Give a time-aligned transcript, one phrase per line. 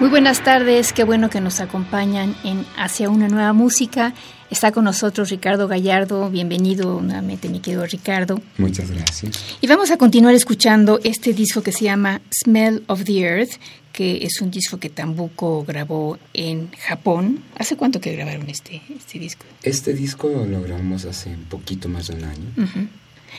[0.00, 4.12] Muy buenas tardes, qué bueno que nos acompañan en Hacia una nueva música.
[4.50, 8.42] Está con nosotros Ricardo Gallardo, bienvenido nuevamente mi querido Ricardo.
[8.58, 9.56] Muchas gracias.
[9.60, 13.52] Y vamos a continuar escuchando este disco que se llama Smell of the Earth,
[13.92, 17.44] que es un disco que Tambuco grabó en Japón.
[17.56, 19.44] ¿Hace cuánto que grabaron este, este disco?
[19.62, 22.88] Este disco lo grabamos hace un poquito más de un año.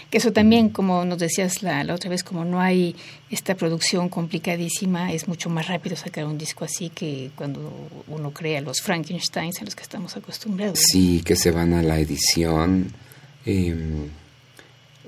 [0.09, 2.95] Que eso también, como nos decías la, la, otra vez, como no hay
[3.29, 7.71] esta producción complicadísima, es mucho más rápido sacar un disco así que cuando
[8.07, 10.79] uno crea los Frankensteins a los que estamos acostumbrados.
[10.79, 12.93] Sí, que se van a la edición,
[13.45, 13.75] eh,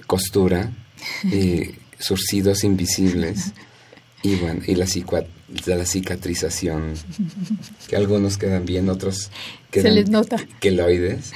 [0.05, 0.71] costura,
[1.31, 3.53] eh, surcidos invisibles
[4.23, 4.85] y bueno, y la,
[5.67, 6.93] la cicatrización,
[7.87, 9.31] que algunos quedan bien, otros
[9.71, 10.37] quedan se les nota.
[10.59, 11.31] queloides.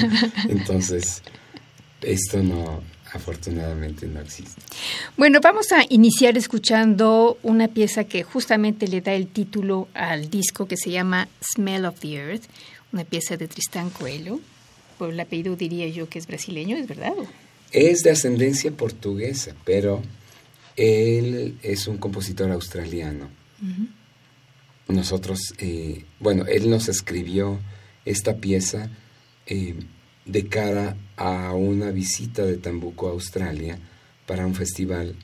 [0.48, 1.22] Entonces,
[2.02, 2.82] esto no,
[3.16, 4.62] afortunadamente no existe.
[5.16, 10.66] Bueno, vamos a iniciar escuchando una pieza que justamente le da el título al disco
[10.66, 12.44] que se llama Smell of the Earth,
[12.92, 14.40] una pieza de Tristán Coelho.
[14.98, 17.14] Por el apellido diría yo que es brasileño, ¿es verdad?
[17.72, 20.02] Es de ascendencia portuguesa, pero
[20.76, 23.28] él es un compositor australiano.
[23.60, 23.88] Uh -huh.
[24.88, 27.58] Nosotros, eh, bueno, él nos escribió
[28.04, 28.88] esta pieza
[29.46, 29.74] eh,
[30.24, 33.78] de cara a una visita de Tambuco a Australia
[34.26, 35.14] para un festival,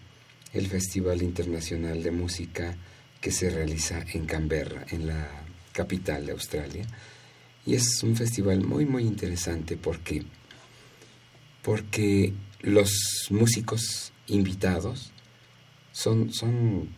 [0.53, 2.77] el Festival Internacional de Música
[3.21, 5.29] que se realiza en Canberra, en la
[5.73, 6.87] capital de Australia.
[7.65, 9.77] Y es un festival muy, muy interesante.
[9.77, 10.25] Porque,
[11.63, 15.13] porque los músicos invitados
[15.93, 16.89] son, son,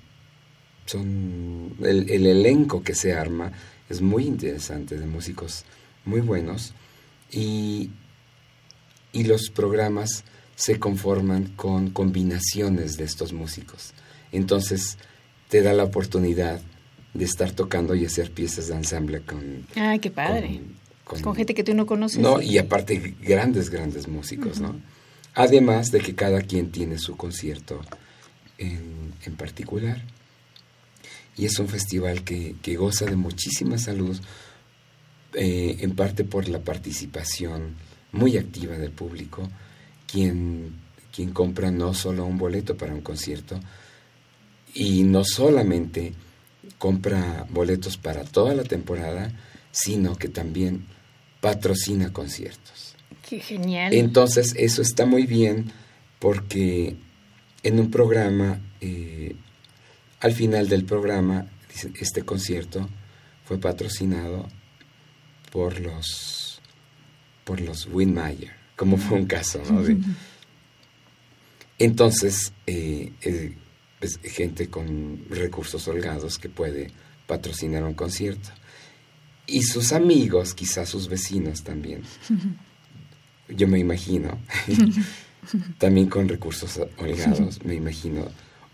[0.87, 3.53] son el, el elenco que se arma
[3.91, 5.65] es muy interesante de músicos
[6.05, 6.73] muy buenos.
[7.31, 7.91] Y,
[9.15, 10.25] y, los programas
[10.57, 13.93] se conforman con combinaciones de estos músicos.
[14.33, 14.99] Entonces
[15.49, 16.61] te da la oportunidad
[17.15, 19.67] de estar tocando y hacer piezas de ensamble con...
[19.77, 20.61] ¡Ay, qué padre!
[21.05, 22.19] Con, con, con gente que tú no conoces.
[22.19, 24.73] No, y aparte grandes, grandes músicos, uh -huh.
[24.73, 24.81] ¿no?
[25.35, 27.81] Además de que cada quien tiene su concierto
[28.59, 30.03] en, en particular.
[31.37, 34.17] Y es un festival que, que goza de muchísima salud,
[35.35, 37.75] eh, en parte por la participación
[38.15, 39.49] muy activa del público,
[40.07, 40.73] quien,
[41.15, 43.61] quien compra no solo un boleto para un concierto,
[44.73, 46.13] y no solamente
[46.79, 49.33] compra boletos para toda la temporada,
[49.71, 50.87] sino que también
[51.41, 52.95] patrocina conciertos.
[53.29, 53.93] ¡Qué genial!
[53.93, 55.73] Entonces, eso está muy bien
[56.19, 56.97] porque
[57.63, 59.35] en un programa, eh,
[60.21, 61.47] al final del programa,
[62.01, 62.89] este concierto
[63.45, 64.49] fue patrocinado
[65.51, 66.44] por los
[67.45, 69.83] por los Winmayer, como fue un caso, ¿no?
[71.79, 73.55] Entonces, eh, eh,
[73.99, 76.91] pues, gente con recursos holgados que puede
[77.27, 78.51] patrocinar un concierto.
[79.47, 82.03] Y sus amigos, quizás sus vecinos también,
[83.49, 84.39] yo me imagino,
[85.79, 88.29] también con recursos holgados, me imagino,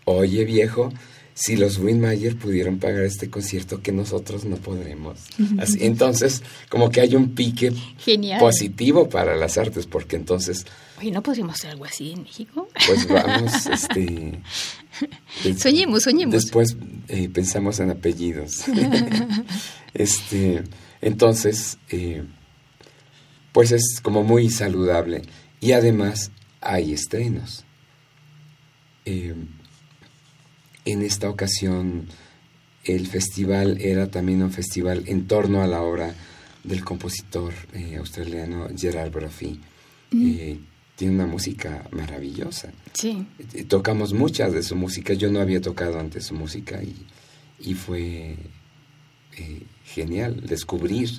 [0.05, 0.91] oye viejo,
[1.41, 5.17] si los Winmayer pudieron pagar este concierto que nosotros no podremos.
[5.57, 8.39] Así, entonces, como que hay un pique Genial.
[8.39, 10.67] positivo para las artes, porque entonces...
[10.99, 12.67] Oye, ¿no podríamos hacer algo así en México?
[12.85, 14.39] Pues vamos, este...
[15.57, 16.31] soñemos, soñemos.
[16.31, 16.77] Después
[17.07, 18.65] eh, pensamos en apellidos.
[19.95, 20.61] este,
[21.01, 22.23] entonces, eh,
[23.51, 25.23] pues es como muy saludable.
[25.59, 26.29] Y además
[26.61, 27.65] hay estrenos.
[29.05, 29.33] Eh,
[30.85, 32.07] en esta ocasión
[32.83, 36.15] el festival era también un festival en torno a la obra
[36.63, 39.59] del compositor eh, australiano Gerard Brophy.
[40.11, 40.29] Mm.
[40.29, 40.59] Eh,
[40.95, 42.71] tiene una música maravillosa.
[42.93, 43.25] Sí.
[43.53, 45.13] Eh, tocamos muchas de su música.
[45.13, 46.95] Yo no había tocado antes su música y,
[47.59, 48.35] y fue
[49.85, 51.09] genial descubrir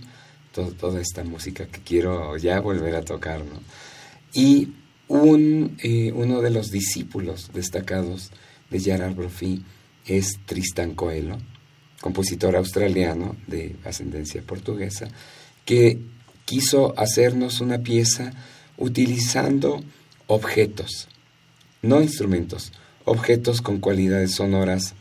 [0.52, 3.40] toda esta música que quiero ya volver a tocar.
[3.40, 3.60] ¿no?
[4.34, 4.68] Y
[5.08, 5.76] un,
[6.14, 8.30] uno de los discípulos destacados
[8.72, 9.62] de Gerard Brophy
[10.06, 11.38] es Tristan Coelho,
[12.00, 15.08] compositor australiano de ascendencia portuguesa,
[15.64, 16.00] que
[16.44, 18.32] quiso hacernos una pieza
[18.76, 19.84] utilizando
[20.26, 21.08] objetos
[21.82, 22.72] no instrumentos,
[23.04, 24.94] objetos con cualidades sonoras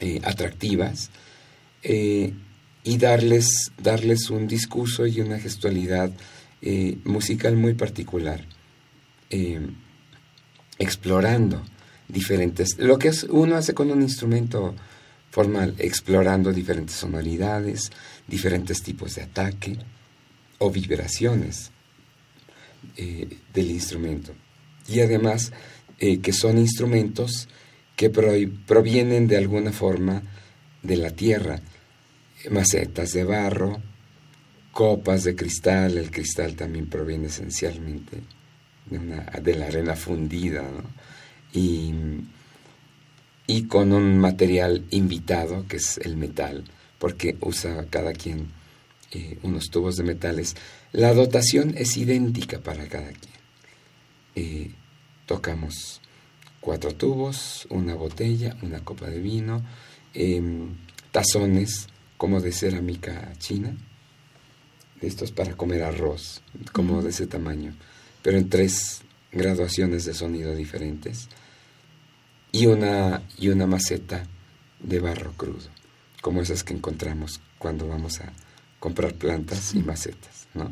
[0.00, 1.10] eh, atractivas
[1.82, 2.34] eh,
[2.82, 6.10] y darles, darles un discurso y una gestualidad
[6.60, 8.44] eh, musical muy particular,
[10.78, 11.64] explorando
[12.08, 14.74] diferentes, lo que uno hace con un instrumento
[15.30, 17.90] formal, explorando diferentes sonoridades,
[18.26, 19.78] diferentes tipos de ataque
[20.58, 21.70] o vibraciones
[22.96, 24.32] del instrumento.
[24.86, 25.52] Y además
[25.98, 27.48] que son instrumentos
[27.96, 30.22] que provienen de alguna forma
[30.82, 31.60] de la tierra,
[32.50, 33.80] macetas de barro,
[34.72, 38.20] copas de cristal, el cristal también proviene esencialmente
[38.90, 40.62] de, la arena fundida,
[41.54, 42.02] y,
[43.68, 46.64] con un material invitado que es el metal,
[46.98, 48.48] porque usa cada quien
[49.12, 50.56] eh, unos tubos de metales.
[50.92, 53.34] La dotación es idéntica para cada quien.
[54.34, 54.70] Eh,
[55.26, 56.00] tocamos
[56.60, 59.64] cuatro tubos, una botella, una copa de vino,
[60.14, 60.74] em,
[61.12, 63.76] tazones como de cerámica china,
[65.00, 66.42] estos para comer arroz,
[66.72, 67.74] como de ese tamaño,
[68.22, 71.28] pero en tres graduaciones de sonido diferentes,
[72.54, 74.22] y una, y una maceta
[74.78, 75.68] de barro crudo,
[76.20, 78.32] como esas que encontramos cuando vamos a
[78.78, 80.70] comprar plantas y macetas, ¿no?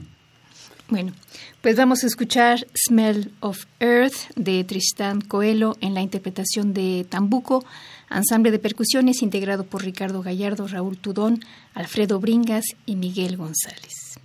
[0.89, 1.13] Bueno,
[1.61, 7.65] pues vamos a escuchar Smell of Earth de Tristán Coelho en la interpretación de Tambuco,
[8.11, 11.41] ensamble de percusiones integrado por Ricardo Gallardo, Raúl Tudón,
[11.75, 14.21] Alfredo Bringas y Miguel González.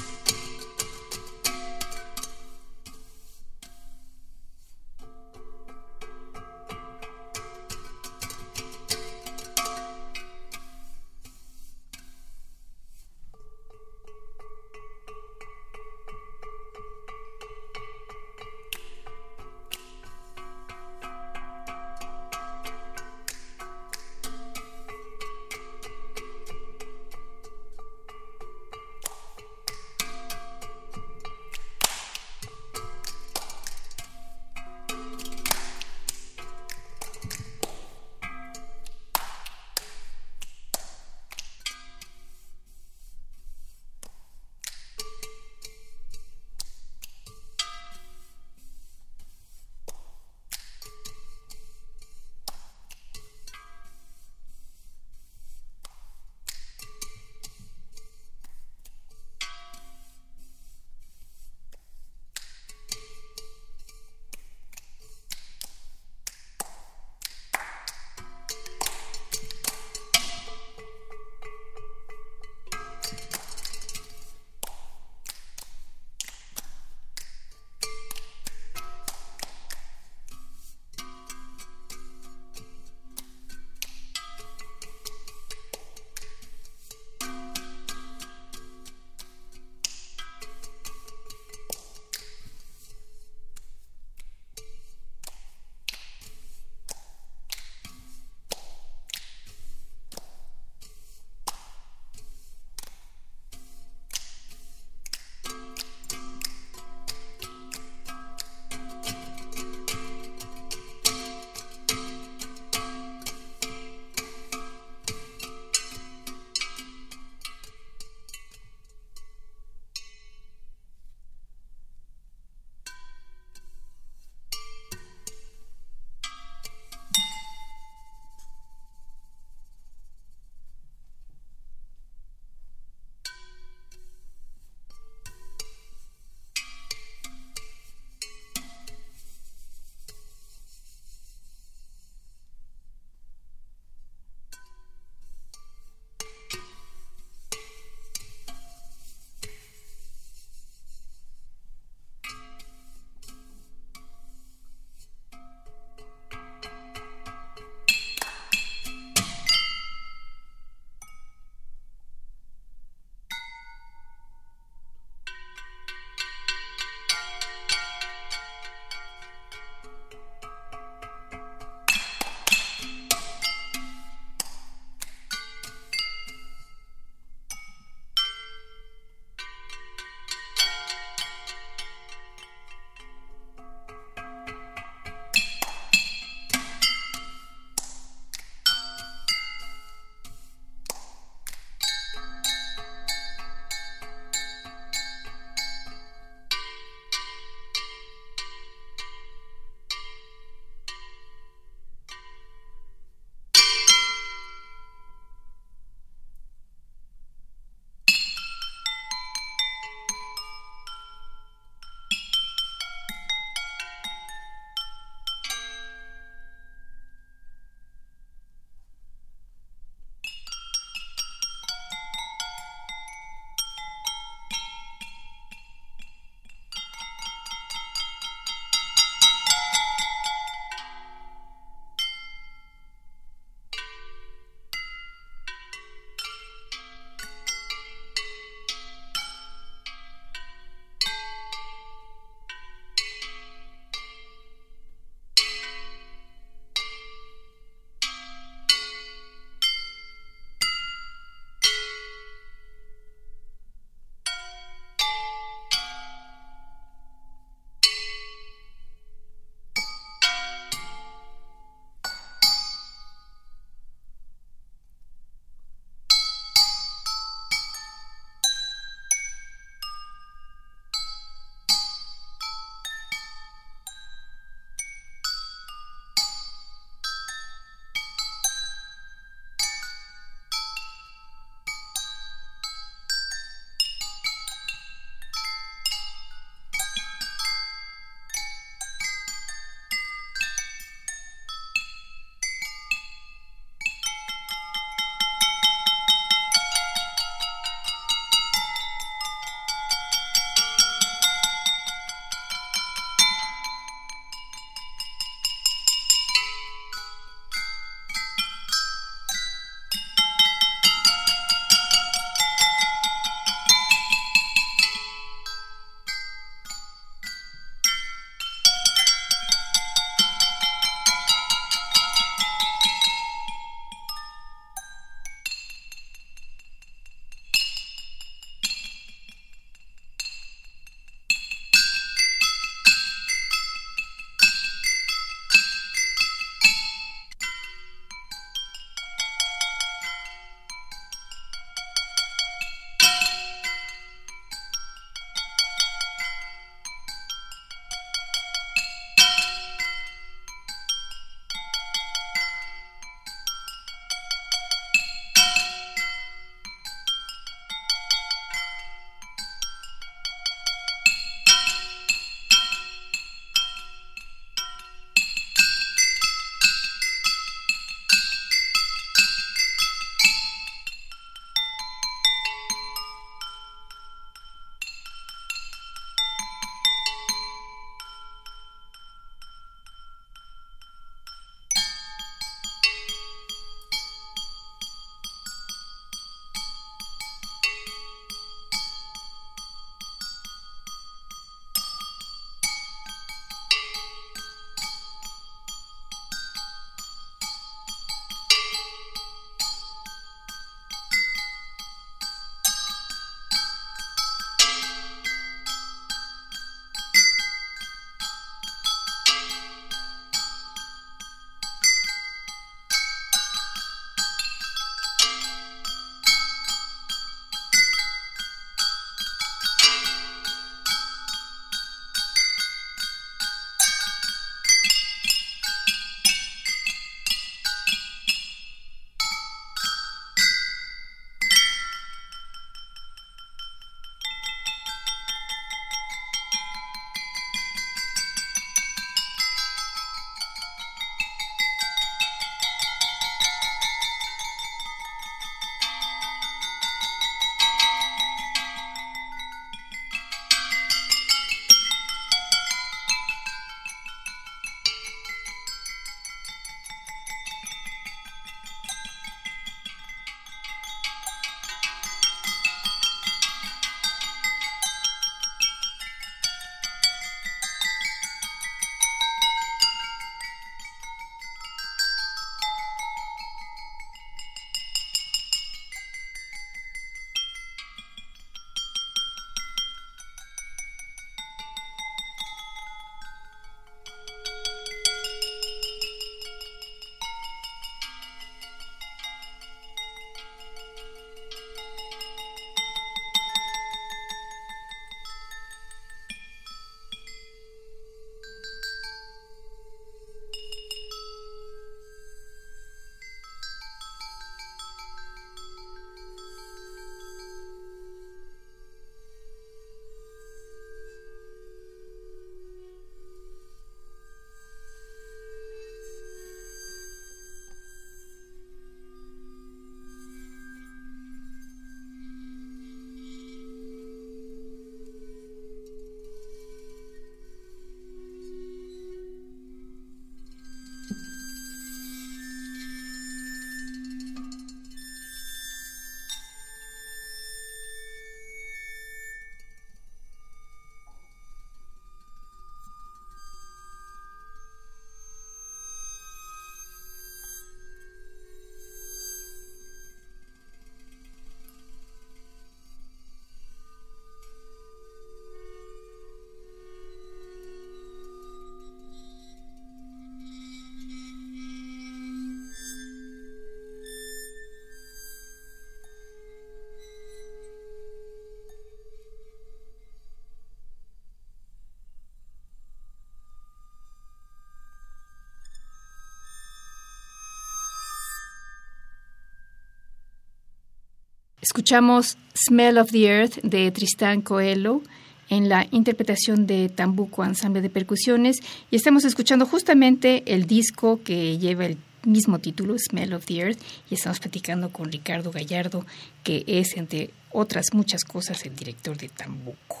[581.78, 585.00] Escuchamos Smell of the Earth de Tristán Coelho
[585.48, 588.58] en la interpretación de Tambuco Ensamble de Percusiones
[588.90, 593.78] y estamos escuchando justamente el disco que lleva el mismo título, Smell of the Earth,
[594.10, 596.04] y estamos platicando con Ricardo Gallardo,
[596.42, 600.00] que es, entre otras muchas cosas, el director de Tambuco.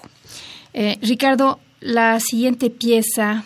[0.74, 3.44] Eh, Ricardo, la siguiente pieza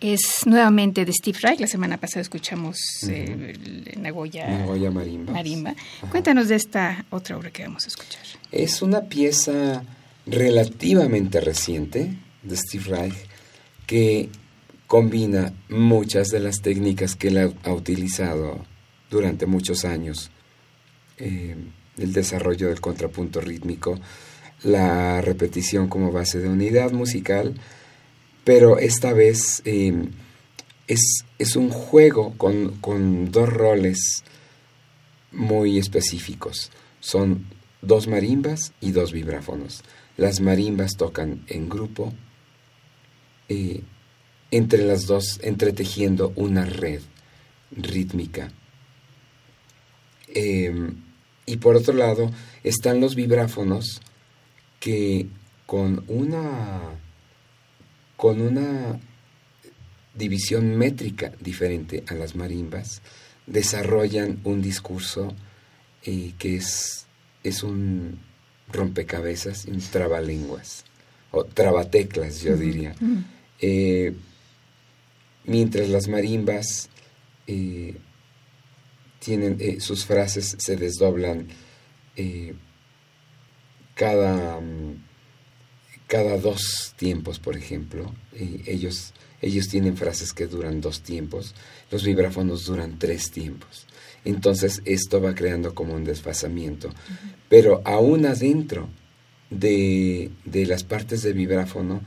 [0.00, 1.60] es nuevamente de Steve Reich.
[1.60, 3.54] La semana pasada escuchamos eh,
[3.98, 5.32] Nagoya, Nagoya Marimba.
[5.32, 5.74] Marimba.
[6.10, 8.22] Cuéntanos de esta otra obra que vamos a escuchar.
[8.50, 9.84] Es una pieza
[10.26, 13.14] relativamente reciente de Steve Reich
[13.86, 14.30] que
[14.86, 18.64] combina muchas de las técnicas que él ha, utilizado
[19.10, 20.30] durante muchos años.
[21.18, 21.56] Eh,
[21.98, 24.00] el desarrollo del contrapunto rítmico,
[24.62, 27.54] la repetición como base de unidad musical,
[28.44, 30.10] pero esta vez em,
[30.86, 34.24] es, es, un juego con, con, dos roles
[35.32, 36.70] muy específicos.
[37.00, 37.46] Son
[37.82, 39.82] dos marimbas y dos vibráfonos.
[40.16, 42.12] Las marimbas tocan en grupo,
[43.48, 43.82] eh,
[44.50, 47.00] entre las dos entretejiendo una red
[47.70, 48.52] rítmica.
[50.28, 51.02] Em,
[51.46, 52.30] y por otro lado
[52.62, 54.00] están los vibráfonos
[54.78, 55.28] que
[55.66, 56.98] con una
[58.20, 59.00] con una
[60.14, 63.00] división métrica diferente a las marimbas
[63.46, 65.34] desarrollan un discurso
[66.02, 67.06] eh, que es,
[67.42, 68.20] es un
[68.70, 70.84] rompecabezas, un trabalenguas,
[71.30, 72.94] o trabateclas yo diría.
[73.58, 74.14] Eh,
[75.44, 76.90] mientras las marimbas
[77.46, 77.96] eh,
[79.18, 81.48] tienen sus frases se desdoblan
[83.94, 85.09] cada, mm,
[86.10, 88.12] cada dos tiempos, por ejemplo.
[88.66, 91.54] ellos, ellos tienen frases que duran dos tiempos,
[91.92, 93.86] los vibráfonos duran tres tiempos.
[94.24, 96.90] Entonces esto va creando como un desfasamiento.
[97.48, 98.88] Pero aún adentro
[99.50, 102.00] de, de las partes de vibráfono,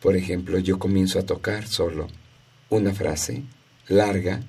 [0.00, 2.06] por ejemplo, yo comienzo a tocar solo
[2.70, 3.42] una frase
[3.88, 4.42] larga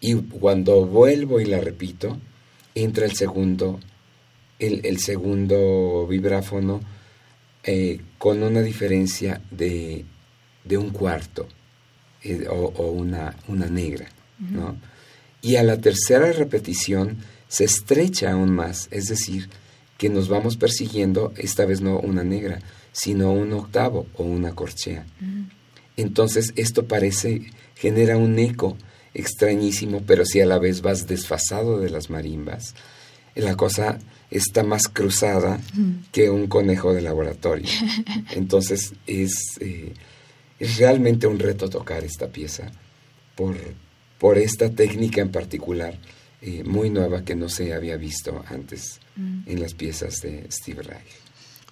[0.00, 2.18] y cuando vuelvo y la repito,
[2.74, 3.78] entra el segundo,
[4.58, 6.80] el, segundo vibráfono
[7.64, 10.04] eh, con una diferencia de,
[10.64, 11.46] de un cuarto
[12.22, 14.08] eh, o, una, una, negra.
[14.38, 14.76] ¿no?
[15.40, 19.48] Y a la tercera repetición se estrecha aún más, es decir,
[19.98, 22.60] que nos vamos persiguiendo, esta vez no una negra,
[22.92, 25.06] sino un octavo o una corchea.
[25.96, 27.42] Entonces esto parece,
[27.76, 28.76] genera un eco
[29.14, 32.74] extrañísimo, pero si a la vez vas desfasado de las marimbas,
[33.34, 33.98] la cosa
[34.32, 35.60] está más cruzada
[36.10, 37.68] que un conejo de laboratorio.
[38.32, 39.92] Entonces es, eh,
[40.58, 42.70] es realmente un reto tocar esta pieza
[43.36, 43.56] por,
[44.18, 45.98] por esta técnica en particular,
[46.40, 49.00] eh, muy nueva que no se había visto antes
[49.46, 51.22] en las piezas de Steve Reich.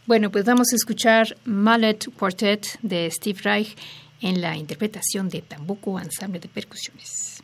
[0.06, 3.76] Bueno, pues vamos a escuchar Mallet Quartet de Steve Reich
[4.20, 7.42] en la interpretación de Tambuco Ensamble de Percusiones.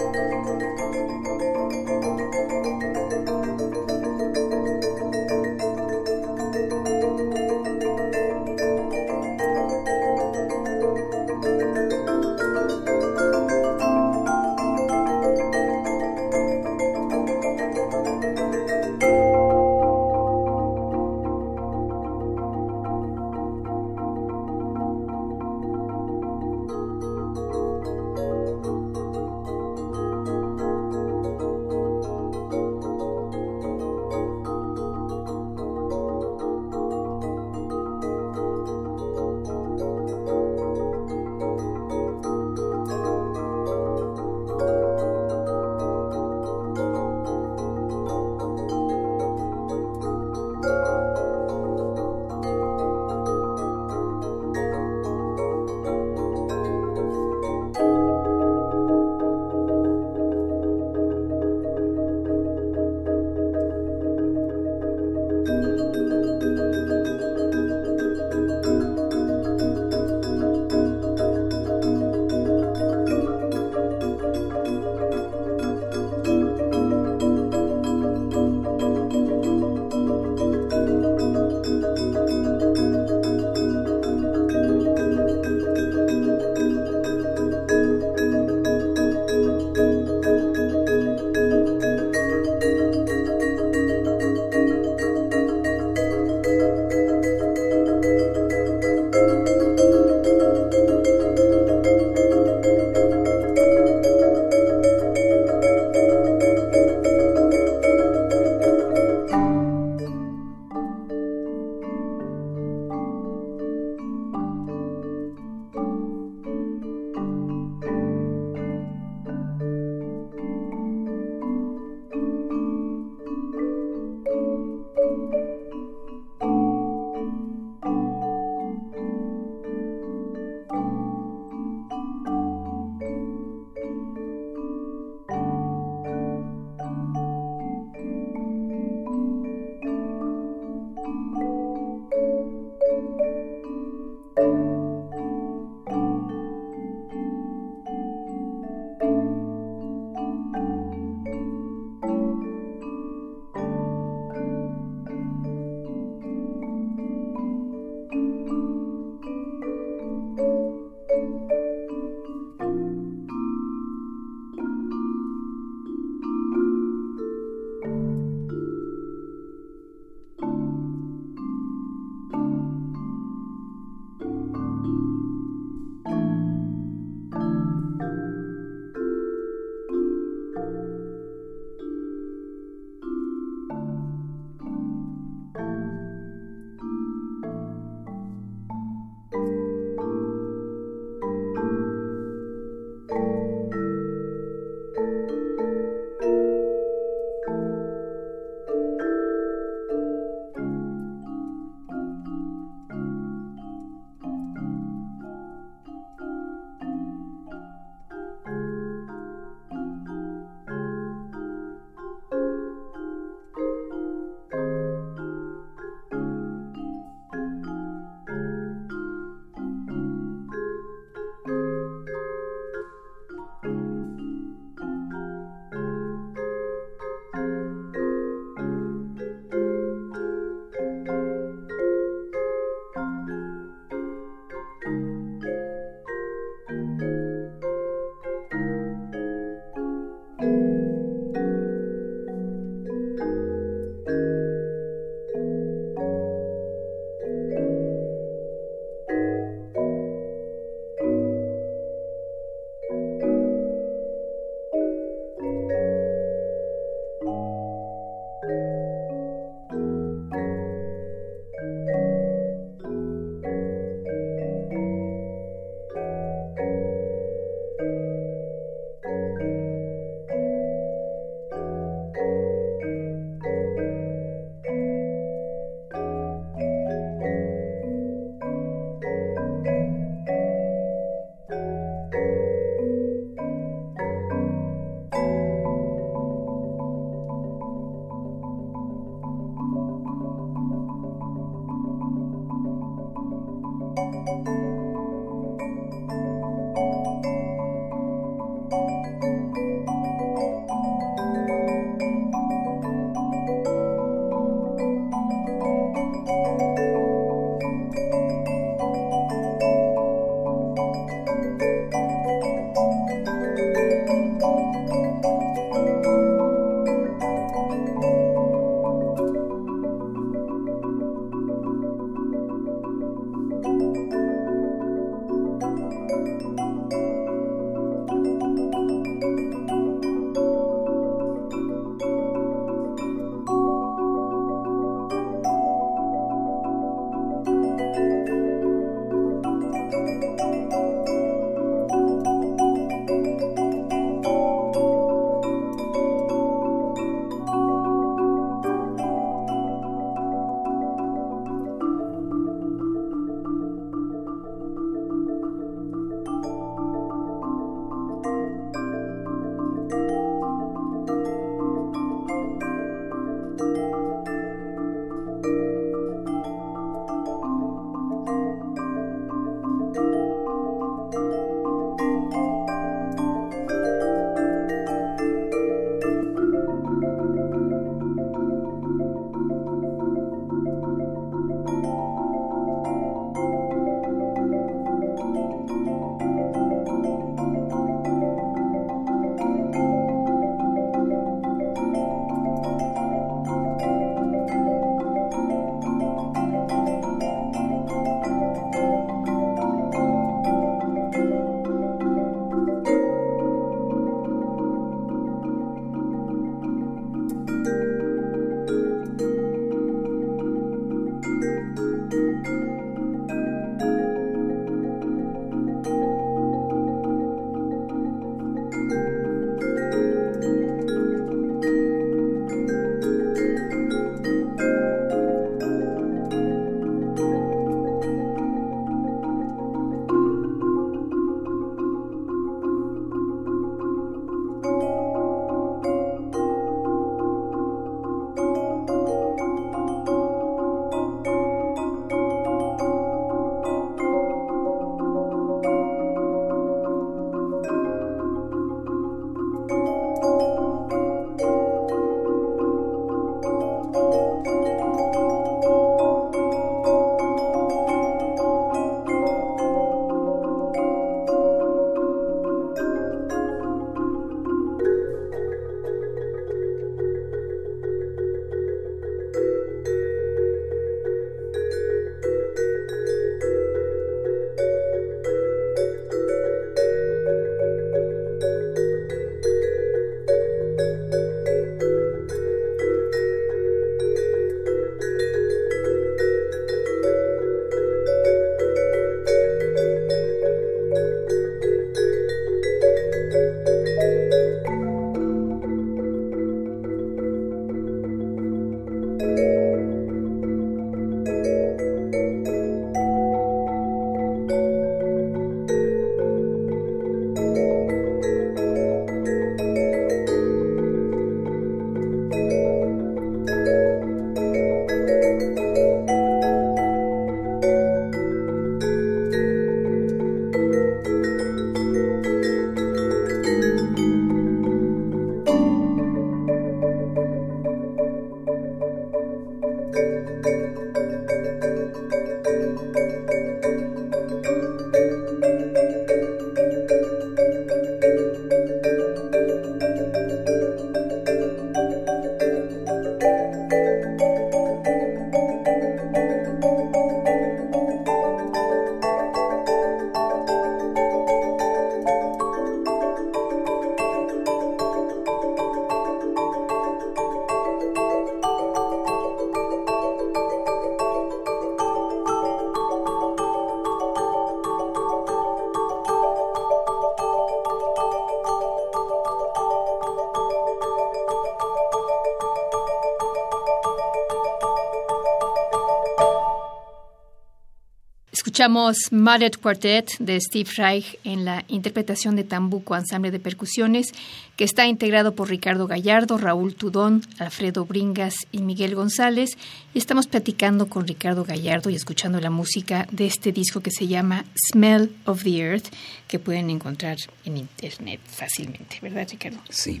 [578.58, 584.12] Escuchamos Modded Quartet de Steve Reich en la interpretación de Tambuco Ensamble de Percusiones,
[584.56, 589.56] que está integrado por Ricardo Gallardo, Raúl Tudón, Alfredo Bringas y Miguel González.
[589.94, 594.08] Y estamos platicando con Ricardo Gallardo y escuchando la música de este disco que se
[594.08, 595.86] llama Smell of the Earth,
[596.26, 599.60] que pueden encontrar en internet fácilmente, ¿verdad, Ricardo?
[599.68, 600.00] Sí.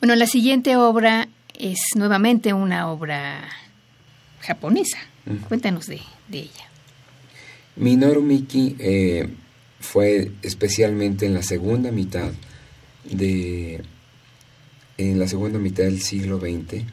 [0.00, 3.46] Bueno, la siguiente obra es nuevamente una obra
[4.40, 4.96] japonesa.
[5.48, 6.67] Cuéntanos de, de ella.
[7.78, 9.28] Minoru Miki eh,
[9.80, 12.32] fue especialmente en la segunda mitad
[13.04, 13.82] de
[14.96, 16.84] en la segunda mitad del siglo XX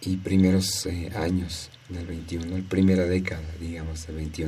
[0.00, 4.44] y primeros eh, años del XXI, primera década, digamos, del XXI,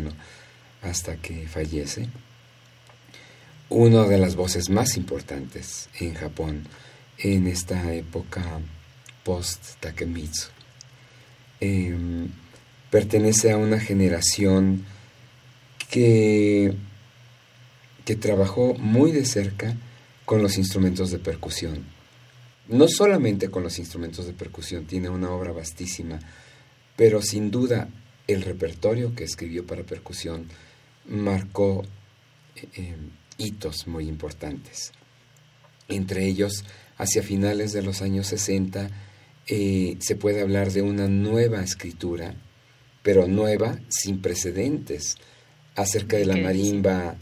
[0.83, 2.09] hasta que fallece.
[3.69, 6.69] Una de las voces más importantes en Japón
[7.19, 8.45] en esta época
[9.25, 10.51] post-Takemitsu.
[11.59, 12.29] Em,
[12.91, 14.85] pertenece a una generación
[15.91, 16.75] que,
[18.05, 19.77] que trabajó muy de cerca
[20.25, 21.85] con los instrumentos de percusión.
[22.69, 26.19] No solamente con los instrumentos de percusión, tiene una obra vastísima,
[26.97, 27.89] pero sin duda
[28.27, 30.49] el repertorio que escribió para percusión
[31.09, 31.85] marcó
[32.57, 32.97] eh, eh,
[33.39, 34.93] hitos muy importantes.
[35.89, 36.65] Entre ellos,
[36.97, 38.91] hacia finales de los años 60,
[39.47, 42.35] eh, se puede hablar de una nueva escritura,
[43.03, 45.17] pero nueva, sin precedentes,
[45.77, 47.17] acerca de la marimba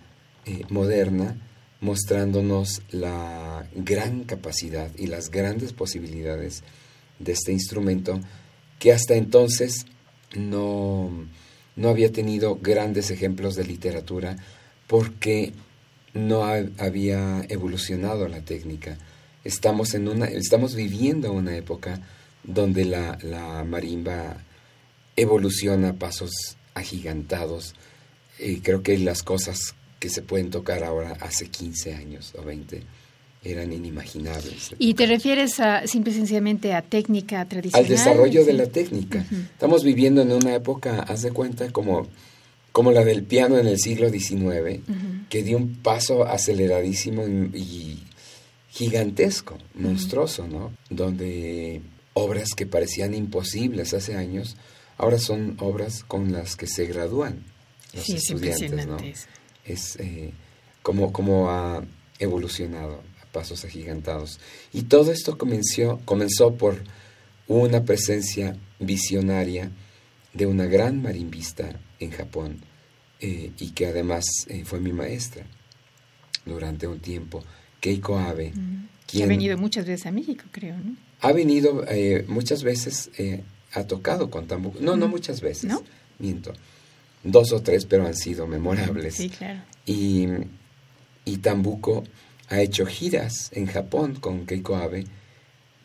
[0.47, 1.37] eh, moderna,
[1.81, 6.63] mostrándonos la gran capacidad y las grandes posibilidades
[7.19, 8.21] de este instrumento
[8.79, 9.87] que hasta entonces
[10.35, 11.11] no,
[11.77, 14.37] no había tenido grandes ejemplos de literatura
[14.87, 15.53] porque
[16.15, 18.99] no había evolucionado la técnica.
[19.43, 22.01] Estamos, en una, estamos viviendo una época
[22.45, 24.37] donde la, la marimba
[25.17, 26.33] evoluciona a pasos
[26.75, 27.75] agigantados,
[28.39, 32.83] y creo que las cosas que se pueden tocar ahora hace 15 años o 20
[33.45, 34.75] eran inimaginables.
[34.79, 37.85] ¿Y te refieres a simple y sencillamente a técnica tradicional?
[37.85, 39.25] Al desarrollo de la técnica.
[39.31, 42.07] Estamos viviendo en una época, haz de cuenta, como,
[42.73, 44.81] como la del piano en el siglo XIX,
[45.29, 48.03] que dio un paso aceleradísimo y,
[48.71, 50.73] gigantesco, monstruoso, ¿no?
[50.91, 51.83] Donde
[52.15, 54.57] obras que parecían imposibles hace años,
[54.97, 57.54] ahora son obras con las que se gradúan
[57.95, 58.97] los estudiantes, ¿no?
[59.65, 60.33] Es eh,
[60.83, 61.85] como, como ha
[62.19, 64.41] evolucionado a pasos agigantados.
[64.73, 66.83] Y todo esto comenzó, comenzó por
[67.47, 69.71] una presencia visionaria
[70.33, 72.61] de una gran marimbista en Japón
[73.21, 75.47] eh, y que además eh, fue mi maestra
[76.45, 77.43] durante un tiempo,
[77.81, 78.53] Keiko Abe.
[79.07, 80.97] quien ha venido muchas veces a México, creo, ¿no?
[81.21, 81.87] Ha venido
[82.27, 83.11] muchas veces,
[83.73, 84.79] ha tocado con tambuco.
[84.83, 85.65] No, no muchas veces.
[85.65, 85.83] ¿No?
[86.19, 86.53] Miento
[87.25, 89.17] dos o tres, pero han sido memorables.
[89.17, 89.61] Sí, claro.
[89.87, 90.29] Y,
[91.25, 92.05] y Tambuco
[92.49, 95.05] ha hecho giras en Japón con Keiko Abe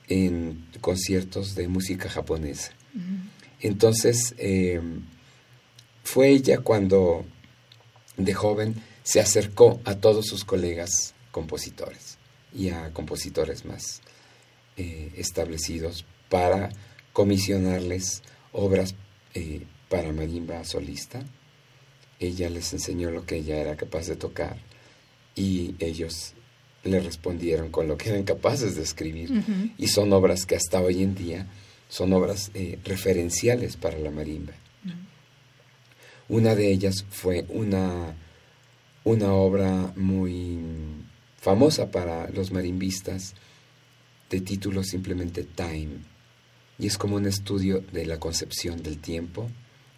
[0.08, 2.74] en conciertos de música japonesa.
[3.62, 5.04] Entonces, em,
[6.04, 7.26] fue ella cuando
[8.18, 12.18] de joven se acercó a todos sus colegas compositores
[12.54, 14.02] y a compositores más
[14.76, 16.70] eh, establecidos para
[17.14, 18.96] comisionarles obras
[19.34, 21.24] eh, para marimba solista.
[22.20, 24.58] Ella les enseñó lo que ella era capaz de tocar
[25.36, 26.34] y ellos
[26.84, 29.44] le respondieron con lo que eran capaces de escribir.
[29.78, 31.48] Y son obras que hasta hoy en día
[31.88, 34.54] son obras eh, referenciales para la marimba.
[36.28, 38.16] Una de ellas fue una,
[39.04, 40.60] una obra muy
[41.42, 43.34] famosa para los marimbistas
[44.30, 45.90] de título simplemente Time.
[46.78, 49.50] Y es como un estudio de la concepción del tiempo,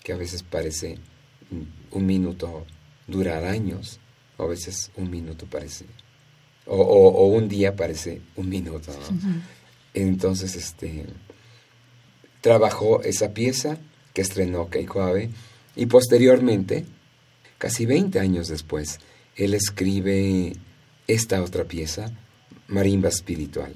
[0.04, 0.98] que a veces parece
[1.92, 2.66] un minuto
[3.08, 4.00] durar años,
[4.38, 5.86] o a veces un minuto parece,
[6.66, 8.92] o, un día parece un minuto.
[9.94, 11.06] Entonces, este,
[12.40, 13.78] trabajó esa pieza
[14.14, 15.30] que estrenó Keiko Abe
[15.76, 16.86] y posteriormente,
[17.58, 19.00] casi 20 años después,
[19.36, 20.54] él escribe
[21.08, 22.12] esta otra pieza,
[22.68, 23.74] Marimba Espiritual,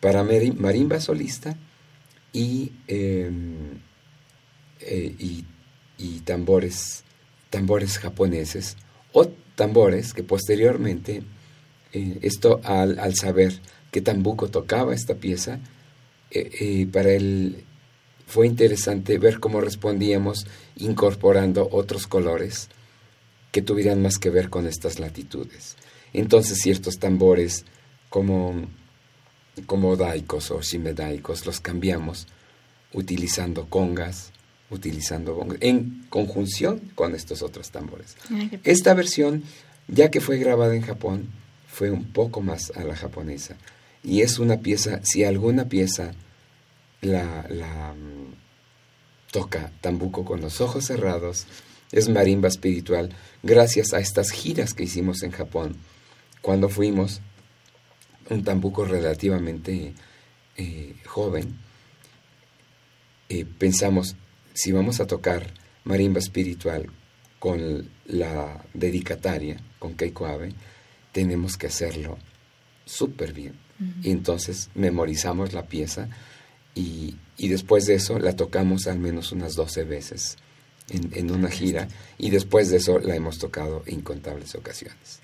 [0.00, 1.56] para marimba solista
[2.32, 3.78] y em,
[4.82, 5.44] eh, y,
[6.24, 7.04] tambores,
[7.50, 8.76] tambores japoneses
[9.12, 11.22] o tambores que posteriormente,
[11.92, 13.60] eh, esto al, saber
[13.90, 15.60] que Tambuco tocaba esta pieza,
[16.30, 17.64] eh, para él
[18.26, 22.68] fue interesante ver cómo respondíamos incorporando otros colores
[23.52, 25.76] que tuvieran más que ver con estas latitudes.
[26.12, 27.64] Entonces ciertos tambores
[28.08, 28.66] como,
[29.66, 32.26] como daikos o shimedaikos los cambiamos
[32.92, 34.31] utilizando congas,
[34.72, 38.16] utilizando bongos, en conjunción con estos otros tambores.
[38.64, 39.44] Esta versión,
[39.86, 41.28] ya que fue grabada en Japón,
[41.68, 43.56] fue un poco más a la japonesa.
[44.02, 46.12] Y es una pieza, si alguna pieza
[47.00, 48.34] la, la, mm,
[49.30, 51.46] toca tambuco con los ojos cerrados,
[51.92, 53.10] es marimba espiritual,
[53.42, 55.76] gracias a estas giras que hicimos en Japón.
[56.40, 57.20] Cuando fuimos,
[58.30, 59.94] un tambuco relativamente
[60.56, 61.58] eh, joven,
[63.28, 64.16] eh, pensamos,
[64.54, 65.46] si vamos a tocar
[65.84, 66.90] marimba espiritual
[67.38, 70.52] con la dedicataria, con Keiko Abe,
[71.12, 72.18] tenemos que hacerlo
[72.84, 73.54] súper bien.
[74.02, 76.08] Y entonces memorizamos la pieza
[76.72, 80.36] y, y después de eso la tocamos al menos unas 12 veces
[80.88, 85.20] en, en una gira y después de eso la hemos tocado incontables ocasiones.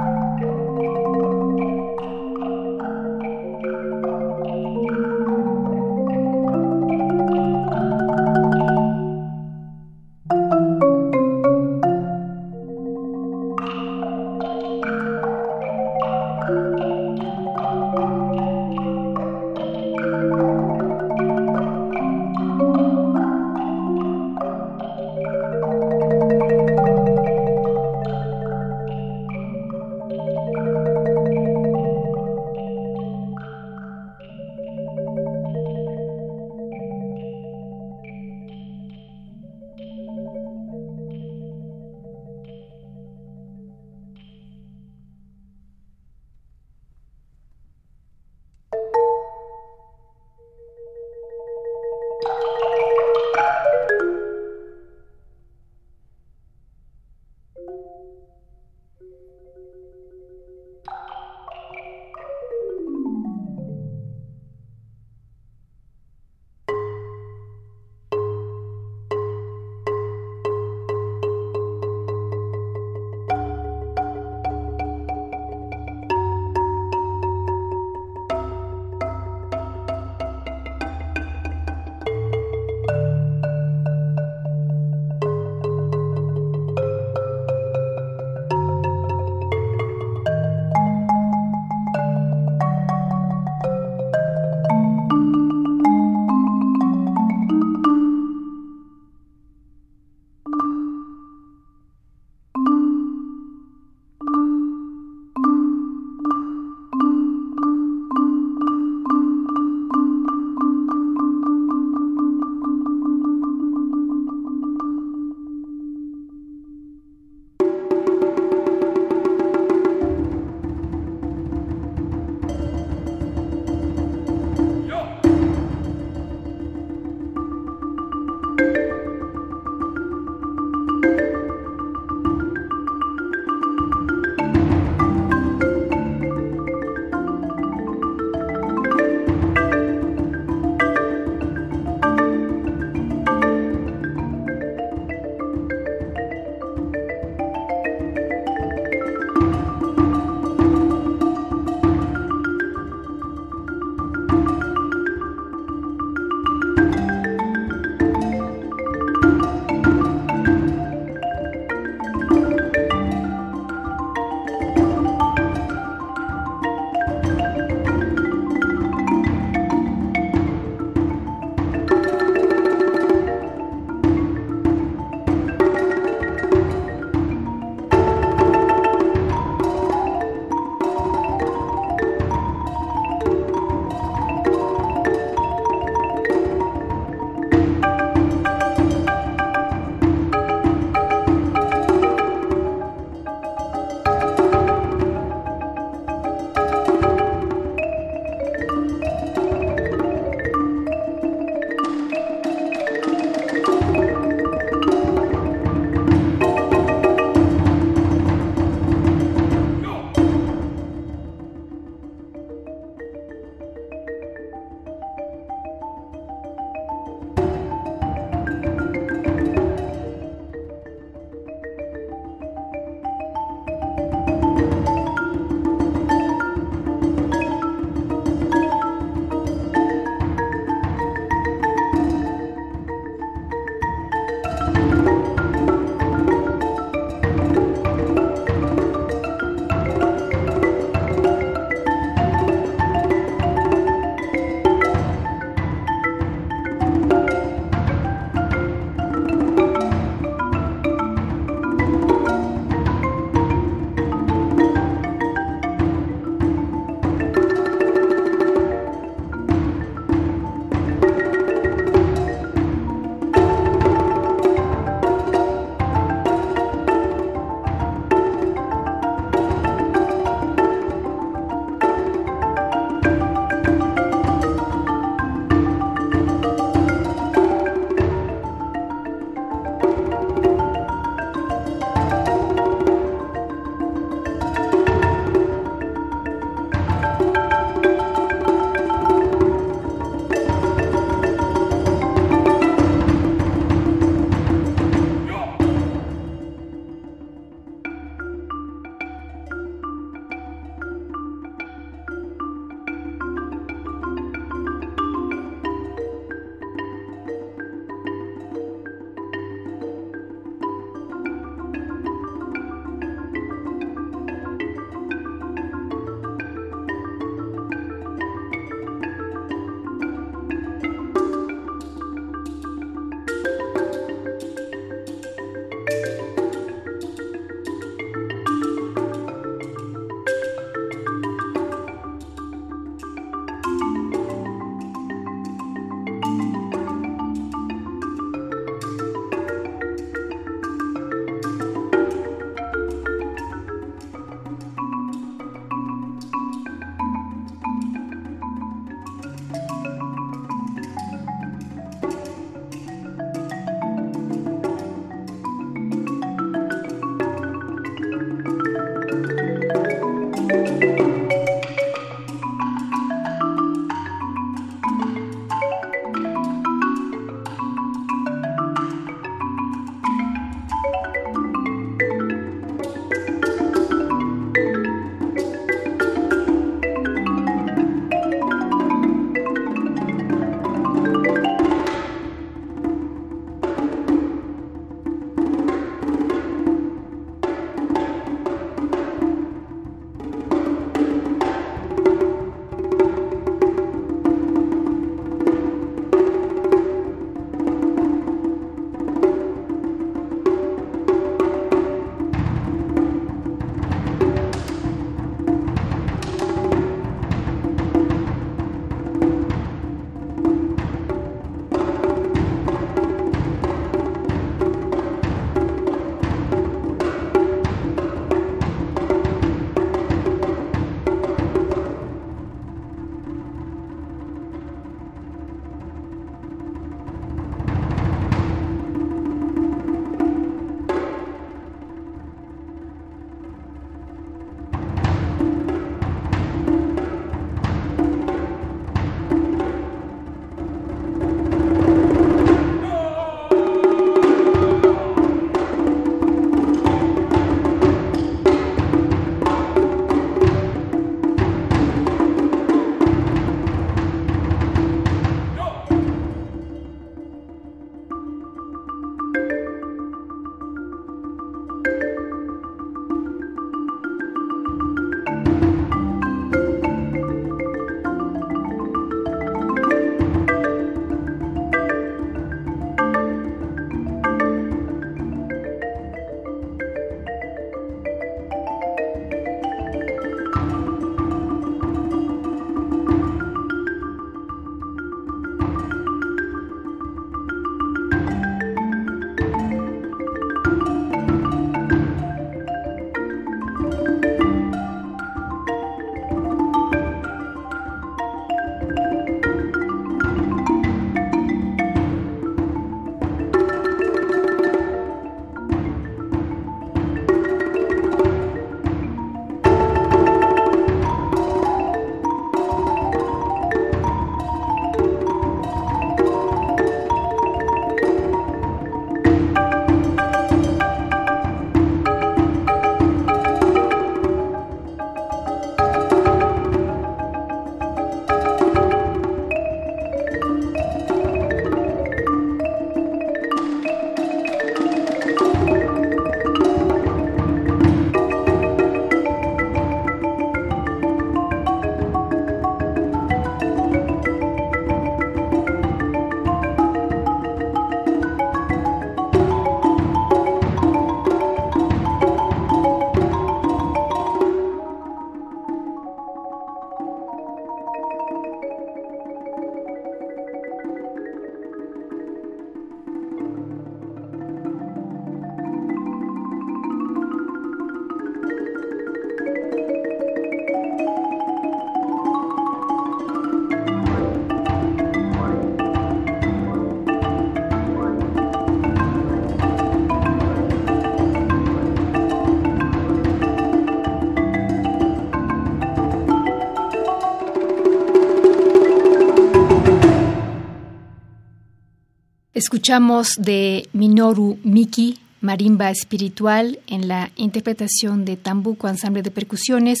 [592.74, 600.00] Escuchamos de Minoru Miki, marimba espiritual, en la interpretación de Tambuco Ensamble de Percusiones,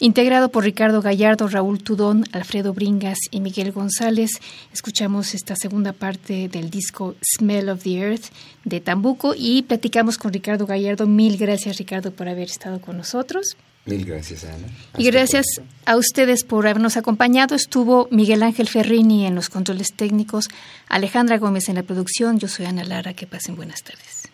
[0.00, 4.32] integrado por Ricardo Gallardo, Raúl Tudón, Alfredo Bringas y Miguel González.
[4.72, 8.24] Escuchamos esta segunda parte del disco Smell of the Earth
[8.64, 11.06] de Tambuco y platicamos con Ricardo Gallardo.
[11.06, 13.56] Mil gracias, Ricardo, por haber estado con nosotros.
[13.88, 14.68] Mil gracias, Ana.
[14.98, 15.46] y gracias
[15.86, 17.54] a ustedes por habernos acompañado.
[17.54, 20.48] Estuvo Miguel Ángel Ferrini en los controles técnicos,
[20.88, 22.38] Alejandra Gómez en la producción.
[22.38, 23.14] Yo soy Ana Lara.
[23.14, 24.28] Que pasen buenas tardes.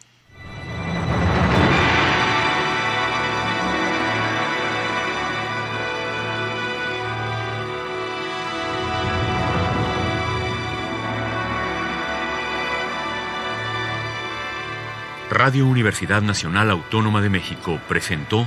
[15.31, 18.47] Radio Universidad Nacional Autónoma de México presentó